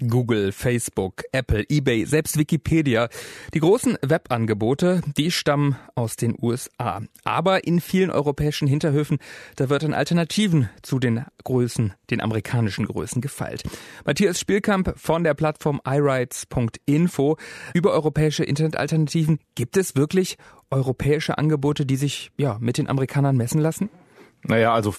[0.00, 3.08] Google, Facebook, Apple, eBay, selbst Wikipedia.
[3.52, 7.02] Die großen Webangebote, die stammen aus den USA.
[7.24, 9.18] Aber in vielen europäischen Hinterhöfen,
[9.56, 13.62] da wird an Alternativen zu den Größen, den amerikanischen Größen gefeilt.
[14.04, 17.36] Matthias Spielkamp von der Plattform iRights.info
[17.74, 19.38] über europäische Internetalternativen.
[19.54, 20.36] Gibt es wirklich
[20.70, 23.90] europäische Angebote, die sich ja mit den Amerikanern messen lassen?
[24.42, 24.94] Naja, also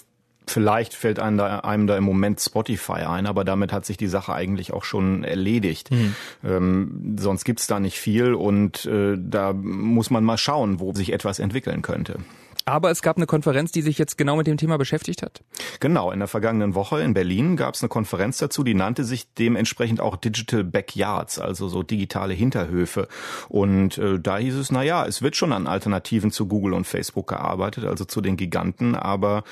[0.48, 4.08] Vielleicht fällt einem da, einem da im Moment Spotify ein, aber damit hat sich die
[4.08, 5.92] Sache eigentlich auch schon erledigt.
[5.92, 6.16] Mhm.
[6.44, 11.12] Ähm, sonst gibt's da nicht viel und äh, da muss man mal schauen, wo sich
[11.14, 12.20] etwas entwickeln könnte.
[12.68, 15.44] Aber es gab eine Konferenz, die sich jetzt genau mit dem Thema beschäftigt hat.
[15.80, 19.32] Genau, in der vergangenen Woche in Berlin gab es eine Konferenz dazu, die nannte sich
[19.36, 23.08] dementsprechend auch Digital Backyards, also so digitale Hinterhöfe.
[23.50, 26.88] Und äh, da hieß es, na ja, es wird schon an Alternativen zu Google und
[26.88, 29.44] Facebook gearbeitet, also zu den Giganten, aber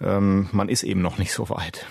[0.00, 1.86] ähm, man ist eben noch nicht so weit.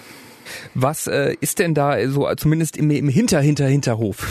[0.74, 4.28] Was äh, ist denn da so zumindest im, im Hinter, Hinter, Hinterhof?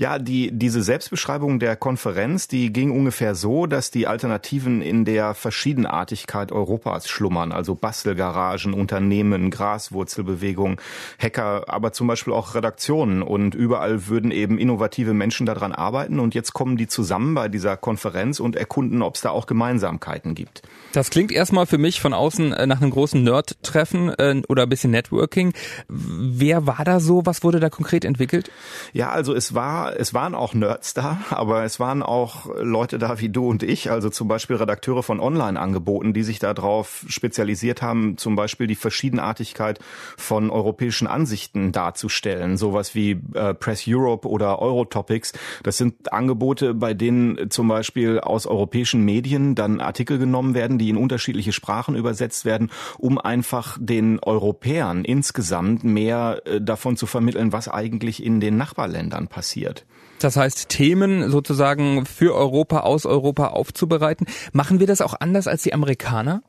[0.00, 5.34] Ja, die, diese Selbstbeschreibung der Konferenz, die ging ungefähr so, dass die Alternativen in der
[5.34, 7.52] Verschiedenartigkeit Europas schlummern.
[7.52, 10.80] Also Bastelgaragen, Unternehmen, Graswurzelbewegung,
[11.18, 13.20] Hacker, aber zum Beispiel auch Redaktionen.
[13.20, 16.18] Und überall würden eben innovative Menschen daran arbeiten.
[16.18, 20.34] Und jetzt kommen die zusammen bei dieser Konferenz und erkunden, ob es da auch Gemeinsamkeiten
[20.34, 20.62] gibt.
[20.94, 24.70] Das klingt erstmal für mich von außen äh, nach einem großen Nerd-Treffen äh, oder ein
[24.70, 25.52] bisschen Networking.
[25.88, 27.26] Wer war da so?
[27.26, 28.50] Was wurde da konkret entwickelt?
[28.94, 33.20] Ja, also es war es waren auch Nerds da, aber es waren auch Leute da
[33.20, 38.16] wie du und ich, also zum Beispiel Redakteure von Online-Angeboten, die sich darauf spezialisiert haben,
[38.16, 39.78] zum Beispiel die Verschiedenartigkeit
[40.16, 42.56] von europäischen Ansichten darzustellen.
[42.56, 45.32] Sowas wie äh, Press Europe oder Eurotopics.
[45.62, 50.88] Das sind Angebote, bei denen zum Beispiel aus europäischen Medien dann Artikel genommen werden, die
[50.88, 57.52] in unterschiedliche Sprachen übersetzt werden, um einfach den Europäern insgesamt mehr äh, davon zu vermitteln,
[57.52, 59.79] was eigentlich in den Nachbarländern passiert.
[60.18, 64.26] Das heißt, Themen sozusagen für Europa, aus Europa aufzubereiten.
[64.52, 66.42] Machen wir das auch anders als die Amerikaner?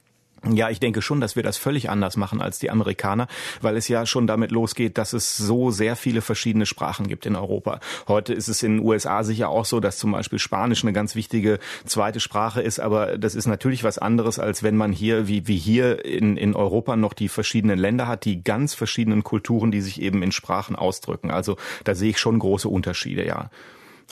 [0.50, 3.28] Ja, ich denke schon, dass wir das völlig anders machen als die Amerikaner,
[3.62, 7.36] weil es ja schon damit losgeht, dass es so sehr viele verschiedene Sprachen gibt in
[7.36, 7.80] Europa.
[8.08, 11.14] Heute ist es in den USA sicher auch so, dass zum Beispiel Spanisch eine ganz
[11.14, 15.48] wichtige zweite Sprache ist, aber das ist natürlich was anderes, als wenn man hier, wie,
[15.48, 19.82] wie hier in, in Europa noch die verschiedenen Länder hat, die ganz verschiedenen Kulturen, die
[19.82, 21.30] sich eben in Sprachen ausdrücken.
[21.30, 23.52] Also da sehe ich schon große Unterschiede, ja.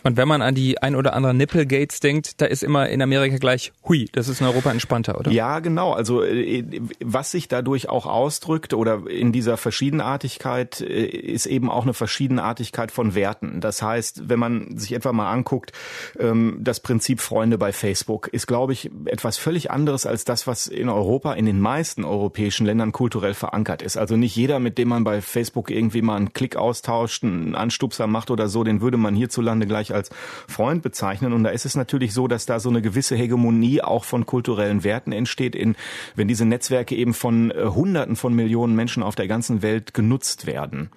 [0.03, 3.37] Und wenn man an die ein oder anderen Nipplegates denkt, da ist immer in Amerika
[3.37, 5.31] gleich, hui, das ist in Europa entspannter, oder?
[5.31, 5.93] Ja, genau.
[5.93, 6.63] Also äh,
[7.03, 12.91] was sich dadurch auch ausdrückt oder in dieser Verschiedenartigkeit äh, ist eben auch eine Verschiedenartigkeit
[12.91, 13.61] von Werten.
[13.61, 15.73] Das heißt, wenn man sich etwa mal anguckt,
[16.19, 20.67] ähm, das Prinzip Freunde bei Facebook ist, glaube ich, etwas völlig anderes als das, was
[20.67, 23.97] in Europa, in den meisten europäischen Ländern kulturell verankert ist.
[23.97, 28.07] Also nicht jeder, mit dem man bei Facebook irgendwie mal einen Klick austauscht, einen Anstupser
[28.07, 30.09] macht oder so, den würde man hierzulande gleich gleich als
[30.47, 31.33] Freund bezeichnen.
[31.33, 34.83] Und da ist es natürlich so, dass da so eine gewisse Hegemonie auch von kulturellen
[34.83, 35.75] Werten entsteht, in,
[36.15, 40.45] wenn diese Netzwerke eben von äh, Hunderten von Millionen Menschen auf der ganzen Welt genutzt
[40.45, 40.89] werden.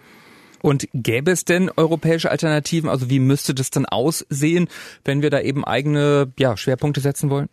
[0.62, 2.88] Und gäbe es denn europäische Alternativen?
[2.88, 4.68] Also wie müsste das dann aussehen,
[5.04, 7.48] wenn wir da eben eigene ja, Schwerpunkte setzen wollen?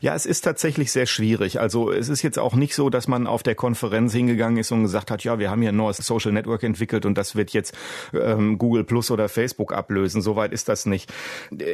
[0.00, 1.58] Ja, es ist tatsächlich sehr schwierig.
[1.60, 4.82] Also es ist jetzt auch nicht so, dass man auf der Konferenz hingegangen ist und
[4.82, 7.74] gesagt hat, ja, wir haben hier ein neues Social Network entwickelt und das wird jetzt
[8.12, 10.20] ähm, Google Plus oder Facebook ablösen.
[10.20, 11.12] Soweit ist das nicht.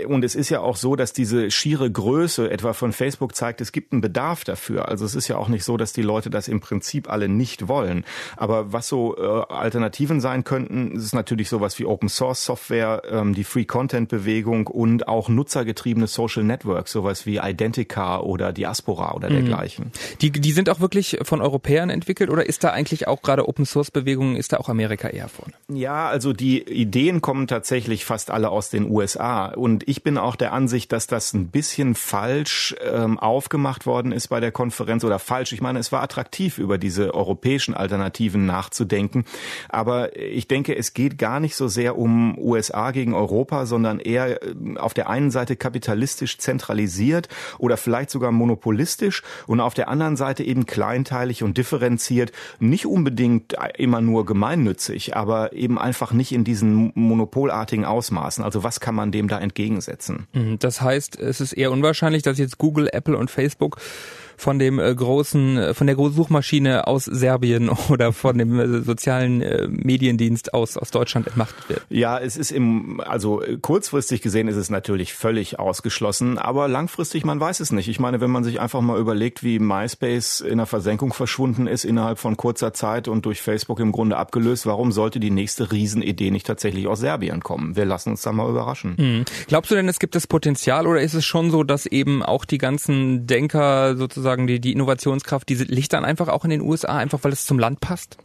[0.07, 3.73] Und es ist ja auch so, dass diese schiere Größe etwa von Facebook zeigt, es
[3.73, 4.89] gibt einen Bedarf dafür.
[4.89, 7.67] Also es ist ja auch nicht so, dass die Leute das im Prinzip alle nicht
[7.67, 8.05] wollen.
[8.37, 13.03] Aber was so äh, Alternativen sein könnten, Es ist natürlich sowas wie Open Source Software,
[13.11, 19.15] ähm, die Free Content Bewegung und auch nutzergetriebene Social Networks, sowas wie Identica oder Diaspora
[19.15, 19.35] oder mhm.
[19.35, 19.93] dergleichen.
[20.21, 23.65] Die, die sind auch wirklich von Europäern entwickelt oder ist da eigentlich auch gerade Open
[23.65, 25.55] Source Bewegung, ist da auch Amerika eher vorne?
[25.73, 30.37] Ja, also die Ideen kommen tatsächlich fast alle aus den USA und ich bin auch
[30.37, 35.19] der Ansicht, dass das ein bisschen falsch ähm, aufgemacht worden ist bei der Konferenz oder
[35.19, 35.53] falsch.
[35.53, 39.25] Ich meine, es war attraktiv über diese europäischen Alternativen nachzudenken,
[39.69, 44.01] aber ich denke, denke, es geht gar nicht so sehr um USA gegen Europa, sondern
[44.01, 47.29] eher äh, auf der einen Seite kapitalistisch zentralisiert
[47.59, 53.55] oder vielleicht sogar monopolistisch und auf der anderen Seite eben kleinteilig und differenziert, nicht unbedingt
[53.77, 58.43] immer nur gemeinnützig, aber eben einfach nicht in diesen monopolartigen Ausmaßen.
[58.43, 60.27] Also was kann man dem da entgegensetzen?
[60.33, 63.79] Mhm, das heißt, es ist eher unwahrscheinlich, dass jetzt Google, Apple und Facebook
[64.39, 68.81] von dem äh, großen, äh, von der großen Suchmaschine aus Serbien oder von dem äh,
[68.83, 69.39] sozialen
[69.69, 71.83] Mediendienst aus, aus Deutschland entmachtet wird?
[71.91, 77.41] Ja, es ist im, also kurzfristig gesehen ist es natürlich völlig ausgeschlossen, aber langfristig, man
[77.41, 77.89] weiß es nicht.
[77.89, 81.85] Ich meine, wenn man sich einfach mal überlegt, wie MySpace in der Versenkung verschwunden ist
[81.85, 86.31] innerhalb von kurzer Zeit und durch Facebook im Grunde abgelöst, warum sollte die nächste Riesenidee
[86.31, 87.75] nicht tatsächlich aus Serbien kommen?
[87.75, 88.95] Wir lassen uns da mal überraschen.
[88.97, 89.25] Mhm.
[89.49, 92.45] Glaubst du denn, es gibt das Potenzial oder ist es schon so, dass eben auch
[92.45, 96.97] die ganzen Denker sozusagen die, die Innovationskraft, diese liegt dann einfach auch in den USA,
[96.97, 98.19] einfach weil es zum Land passt?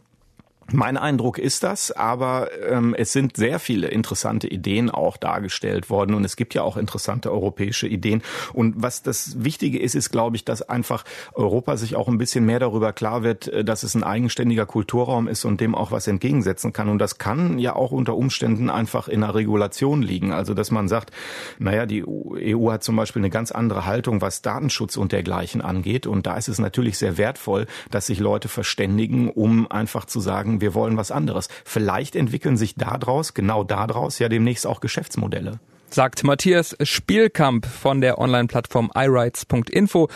[0.72, 6.14] Mein Eindruck ist das, aber ähm, es sind sehr viele interessante Ideen auch dargestellt worden
[6.14, 8.22] und es gibt ja auch interessante europäische Ideen.
[8.52, 12.46] Und was das Wichtige ist, ist, glaube ich, dass einfach Europa sich auch ein bisschen
[12.46, 16.06] mehr darüber klar wird, äh, dass es ein eigenständiger Kulturraum ist und dem auch was
[16.06, 16.88] entgegensetzen kann.
[16.88, 20.32] Und das kann ja auch unter Umständen einfach in einer Regulation liegen.
[20.32, 21.10] Also dass man sagt,
[21.58, 26.06] naja, die EU hat zum Beispiel eine ganz andere Haltung, was Datenschutz und dergleichen angeht.
[26.06, 30.53] Und da ist es natürlich sehr wertvoll, dass sich Leute verständigen, um einfach zu sagen,
[30.54, 31.48] sagen, wir wollen was anderes.
[31.64, 35.58] Vielleicht entwickeln sich daraus, genau daraus, ja demnächst auch Geschäftsmodelle
[35.90, 40.08] sagt Matthias Spielkamp von der Online-Plattform iRights.info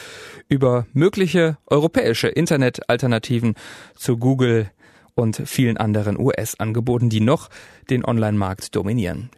[0.49, 3.55] über mögliche europäische Internetalternativen
[3.94, 4.73] zu Google
[5.14, 7.49] und vielen anderen US-Angeboten, die noch
[7.90, 9.31] den Online-Markt dominieren.